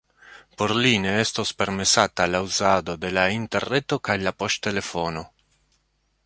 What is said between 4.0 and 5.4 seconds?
kaj la poŝtelefono.